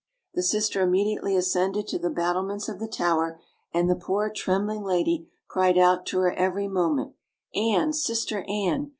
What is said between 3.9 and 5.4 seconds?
poor trembling lady